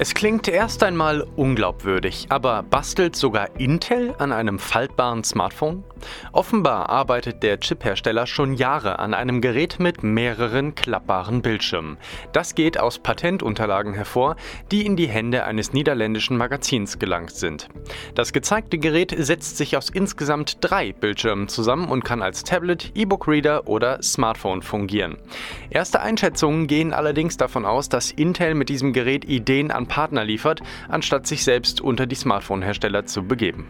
Es 0.00 0.14
klingt 0.14 0.46
erst 0.46 0.84
einmal 0.84 1.26
unglaubwürdig, 1.34 2.26
aber 2.28 2.62
bastelt 2.62 3.16
sogar 3.16 3.58
Intel 3.58 4.14
an 4.18 4.30
einem 4.30 4.60
faltbaren 4.60 5.24
Smartphone? 5.24 5.82
Offenbar 6.32 6.88
arbeitet 6.88 7.42
der 7.42 7.58
Chiphersteller 7.58 8.28
schon 8.28 8.54
Jahre 8.54 9.00
an 9.00 9.12
einem 9.12 9.40
Gerät 9.40 9.80
mit 9.80 10.04
mehreren 10.04 10.76
klappbaren 10.76 11.42
Bildschirmen. 11.42 11.98
Das 12.32 12.54
geht 12.54 12.78
aus 12.78 13.00
Patentunterlagen 13.00 13.94
hervor, 13.94 14.36
die 14.70 14.86
in 14.86 14.94
die 14.94 15.08
Hände 15.08 15.44
eines 15.44 15.72
niederländischen 15.72 16.36
Magazins 16.36 17.00
gelangt 17.00 17.32
sind. 17.32 17.68
Das 18.14 18.32
gezeigte 18.32 18.78
Gerät 18.78 19.14
setzt 19.18 19.56
sich 19.56 19.76
aus 19.76 19.90
insgesamt 19.90 20.58
drei 20.60 20.92
Bildschirmen 20.92 21.48
zusammen 21.48 21.88
und 21.88 22.04
kann 22.04 22.22
als 22.22 22.44
Tablet, 22.44 22.92
E-Book-Reader 22.94 23.66
oder 23.66 24.00
Smartphone 24.02 24.62
fungieren. 24.62 25.16
Erste 25.70 26.00
Einschätzungen 26.00 26.68
gehen 26.68 26.92
allerdings 26.92 27.36
davon 27.36 27.66
aus, 27.66 27.88
dass 27.88 28.12
Intel 28.12 28.54
mit 28.54 28.68
diesem 28.68 28.92
Gerät 28.92 29.24
Ideen 29.24 29.67
an 29.70 29.86
Partner 29.86 30.24
liefert, 30.24 30.62
anstatt 30.88 31.26
sich 31.26 31.44
selbst 31.44 31.80
unter 31.80 32.06
die 32.06 32.14
Smartphone-Hersteller 32.14 33.06
zu 33.06 33.24
begeben. 33.24 33.66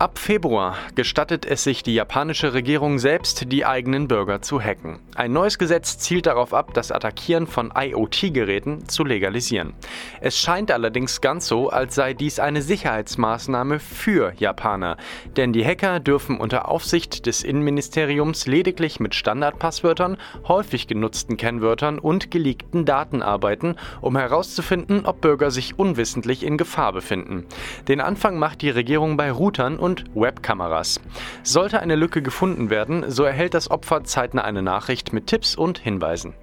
Ab 0.00 0.18
Februar 0.18 0.78
gestattet 0.94 1.44
es 1.44 1.62
sich 1.62 1.82
die 1.82 1.92
japanische 1.92 2.54
Regierung 2.54 2.98
selbst, 2.98 3.52
die 3.52 3.66
eigenen 3.66 4.08
Bürger 4.08 4.40
zu 4.40 4.58
hacken. 4.58 4.98
Ein 5.14 5.34
neues 5.34 5.58
Gesetz 5.58 5.98
zielt 5.98 6.24
darauf 6.24 6.54
ab, 6.54 6.72
das 6.72 6.90
Attackieren 6.90 7.46
von 7.46 7.70
IoT-Geräten 7.76 8.88
zu 8.88 9.04
legalisieren. 9.04 9.74
Es 10.22 10.38
scheint 10.38 10.70
allerdings 10.70 11.20
ganz 11.20 11.46
so, 11.46 11.68
als 11.68 11.96
sei 11.96 12.14
dies 12.14 12.38
eine 12.38 12.62
Sicherheitsmaßnahme 12.62 13.78
für 13.78 14.32
Japaner, 14.38 14.96
denn 15.36 15.52
die 15.52 15.66
Hacker 15.66 16.00
dürfen 16.00 16.40
unter 16.40 16.70
Aufsicht 16.70 17.26
des 17.26 17.44
Innenministeriums 17.44 18.46
lediglich 18.46 19.00
mit 19.00 19.14
Standardpasswörtern, 19.14 20.16
häufig 20.48 20.86
genutzten 20.86 21.36
Kennwörtern 21.36 21.98
und 21.98 22.30
geleakten 22.30 22.86
Daten 22.86 23.20
arbeiten, 23.20 23.76
um 24.00 24.16
herauszufinden, 24.16 25.04
ob 25.04 25.20
Bürger 25.20 25.50
sich 25.50 25.78
unwissentlich 25.78 26.42
in 26.42 26.56
Gefahr 26.56 26.94
befinden. 26.94 27.44
Den 27.86 28.00
Anfang 28.00 28.38
macht 28.38 28.62
die 28.62 28.70
Regierung 28.70 29.18
bei 29.18 29.30
Routern 29.30 29.78
und 29.78 29.89
und 29.90 30.04
Webkameras. 30.14 31.00
Sollte 31.42 31.80
eine 31.80 31.96
Lücke 31.96 32.22
gefunden 32.22 32.70
werden, 32.70 33.10
so 33.10 33.24
erhält 33.24 33.54
das 33.54 33.70
Opfer 33.70 34.04
zeitnah 34.04 34.42
eine 34.42 34.62
Nachricht 34.62 35.12
mit 35.12 35.26
Tipps 35.26 35.56
und 35.56 35.78
Hinweisen. 35.78 36.34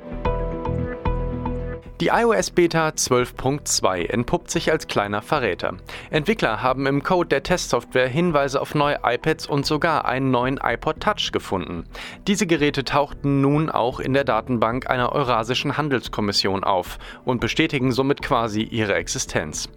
Die 1.99 2.09
iOS 2.09 2.51
Beta 2.51 2.89
12.2 2.89 4.09
entpuppt 4.11 4.51
sich 4.51 4.69
als 4.69 4.85
kleiner 4.85 5.23
Verräter. 5.23 5.77
Entwickler 6.11 6.61
haben 6.61 6.85
im 6.85 7.01
Code 7.01 7.29
der 7.29 7.41
Testsoftware 7.41 8.07
Hinweise 8.07 8.61
auf 8.61 8.75
neue 8.75 8.99
iPads 9.03 9.47
und 9.47 9.65
sogar 9.65 10.05
einen 10.05 10.29
neuen 10.29 10.59
iPod 10.61 10.99
Touch 10.99 11.31
gefunden. 11.31 11.85
Diese 12.27 12.45
Geräte 12.45 12.83
tauchten 12.83 13.41
nun 13.41 13.71
auch 13.71 13.99
in 13.99 14.13
der 14.13 14.25
Datenbank 14.25 14.87
einer 14.87 15.11
Eurasischen 15.11 15.75
Handelskommission 15.75 16.63
auf 16.63 16.99
und 17.25 17.41
bestätigen 17.41 17.91
somit 17.91 18.21
quasi 18.21 18.61
ihre 18.61 18.93
Existenz. 18.93 19.67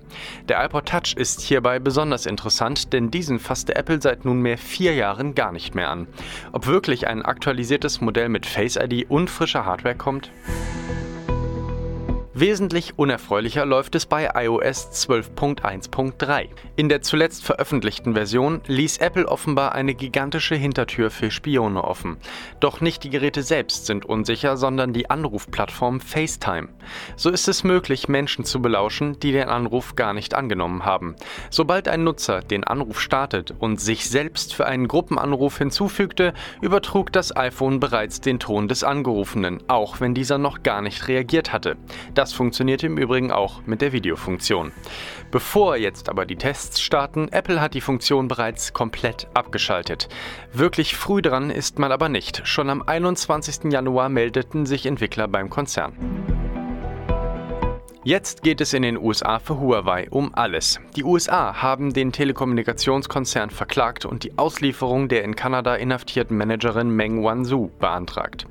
Der 0.47 0.63
iPod 0.63 0.85
Touch 0.85 1.15
ist 1.17 1.41
hierbei 1.41 1.79
besonders 1.79 2.27
interessant, 2.27 2.93
denn 2.93 3.11
diesen 3.11 3.39
fasste 3.39 3.77
Apple 3.77 4.03
seit 4.03 4.27
nunmehr 4.27 4.59
vier 4.59 4.95
Jahren 4.95 5.35
gar 5.35 5.53
nicht 5.53 5.75
mehr 5.75 5.89
an. 5.89 6.07
Ob 6.53 6.67
wirklich 6.67 7.07
ein 7.07 7.23
aktualisiertes 7.23 8.03
Modell 8.03 8.29
mit 8.29 8.45
Face 8.45 8.77
ID 8.77 9.07
und 9.09 9.31
frischer 9.31 9.65
Hardware 9.65 9.95
kommt? 9.95 10.31
Wesentlich 12.41 12.99
unerfreulicher 12.99 13.67
läuft 13.67 13.95
es 13.95 14.07
bei 14.07 14.31
iOS 14.35 15.07
12.1.3. 15.07 16.49
In 16.75 16.89
der 16.89 17.03
zuletzt 17.03 17.45
veröffentlichten 17.45 18.15
Version 18.15 18.63
ließ 18.67 18.97
Apple 18.97 19.29
offenbar 19.29 19.75
eine 19.75 19.93
gigantische 19.93 20.55
Hintertür 20.55 21.11
für 21.11 21.31
Spione 21.31 21.85
offen. 21.85 22.17
Doch 22.59 22.81
nicht 22.81 23.05
die 23.05 23.11
Geräte 23.11 23.43
selbst 23.43 23.85
sind 23.85 24.07
unsicher, 24.07 24.57
sondern 24.57 24.95
die 24.95 25.11
Anrufplattform 25.11 26.01
FaceTime. 26.01 26.71
So 27.15 27.29
ist 27.29 27.47
es 27.47 27.63
möglich, 27.63 28.09
Menschen 28.09 28.47
zu 28.47 28.63
belauschen, 28.63 29.21
die 29.21 29.33
den 29.33 29.51
Anruf 29.51 29.95
gar 29.95 30.15
nicht 30.15 30.35
angenommen 30.35 30.87
haben. 30.87 31.17
Sobald 31.51 31.89
ein 31.89 32.05
Nutzer 32.05 32.41
den 32.41 32.65
Anruf 32.65 33.03
startet 33.03 33.53
und 33.59 33.83
sich 33.83 34.09
selbst 34.09 34.55
für 34.55 34.65
einen 34.65 34.89
Gruppenanruf 34.89 35.59
hinzufügte, 35.59 36.33
übertrug 36.63 37.13
das 37.13 37.37
iPhone 37.37 37.81
bereits 37.81 38.23
den 38.23 38.39
Ton 38.39 38.67
des 38.67 38.83
Angerufenen, 38.83 39.63
auch 39.69 40.01
wenn 40.01 40.15
dieser 40.15 40.39
noch 40.39 40.63
gar 40.63 40.81
nicht 40.81 41.07
reagiert 41.07 41.53
hatte. 41.53 41.77
Das 42.15 42.30
das 42.31 42.37
funktioniert 42.37 42.85
im 42.85 42.97
Übrigen 42.97 43.33
auch 43.33 43.61
mit 43.67 43.83
der 43.83 43.93
Videofunktion. 43.93 44.71
Bevor 45.33 45.77
jetzt 45.77 46.09
aber 46.09 46.27
die 46.27 46.37
Tests 46.37 46.81
starten, 46.81 47.27
Apple 47.33 47.61
hat 47.61 47.75
die 47.75 47.81
Funktion 47.81 48.29
bereits 48.29 48.73
komplett 48.73 49.27
abgeschaltet. 49.35 50.09
Wirklich 50.53 50.95
früh 50.95 51.23
dran 51.23 51.51
ist 51.51 51.81
man 51.81 51.91
aber 51.91 52.09
nicht. 52.09 52.47
Schon 52.47 52.71
am 52.71 52.83
21. 52.83 53.73
Januar 53.73 54.09
meldeten 54.11 54.65
sich 54.65 54.87
Entwickler 54.87 55.27
beim 55.27 55.51
Konzern. 55.51 55.93
Jetzt 58.03 58.43
geht 58.43 58.63
es 58.63 58.73
in 58.73 58.83
den 58.83 58.97
USA 58.97 59.39
für 59.41 59.61
Huawei 59.61 60.09
um 60.09 60.35
alles. 60.35 60.81
Die 60.97 61.05
USA 61.05 61.61
haben 61.61 61.93
den 61.93 62.13
Telekommunikationskonzern 62.13 63.51
verklagt 63.51 64.07
und 64.07 64.25
die 64.25 64.39
Auslieferung 64.39 65.09
der 65.09 65.23
in 65.23 65.37
Kanada 65.37 65.75
inhaftierten 65.75 66.37
Managerin 66.37 66.89
Meng 66.89 67.23
Wanzhou 67.23 67.71
beantragt. 67.79 68.47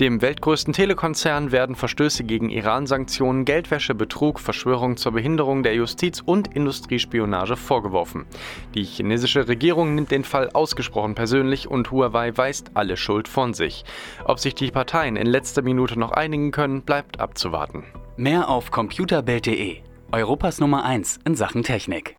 Dem 0.00 0.20
weltgrößten 0.20 0.74
Telekonzern 0.74 1.52
werden 1.52 1.74
Verstöße 1.74 2.24
gegen 2.24 2.50
Iran-Sanktionen, 2.50 3.46
Geldwäsche, 3.46 3.94
Betrug, 3.94 4.40
Verschwörung 4.40 4.98
zur 4.98 5.12
Behinderung 5.12 5.62
der 5.62 5.74
Justiz 5.74 6.20
und 6.20 6.54
Industriespionage 6.54 7.56
vorgeworfen. 7.56 8.26
Die 8.74 8.84
chinesische 8.84 9.48
Regierung 9.48 9.94
nimmt 9.94 10.10
den 10.10 10.24
Fall 10.24 10.50
ausgesprochen 10.50 11.14
persönlich 11.14 11.68
und 11.68 11.90
Huawei 11.90 12.36
weist 12.36 12.72
alle 12.74 12.98
Schuld 12.98 13.26
von 13.26 13.54
sich. 13.54 13.86
Ob 14.26 14.38
sich 14.38 14.54
die 14.54 14.70
Parteien 14.70 15.16
in 15.16 15.26
letzter 15.26 15.62
Minute 15.62 15.98
noch 15.98 16.10
einigen 16.12 16.50
können, 16.50 16.82
bleibt 16.82 17.18
abzuwarten. 17.18 17.84
Mehr 18.18 18.50
auf 18.50 18.70
computerbild.de, 18.70 19.78
Europas 20.12 20.60
Nummer 20.60 20.84
1 20.84 21.20
in 21.24 21.34
Sachen 21.36 21.62
Technik. 21.62 22.14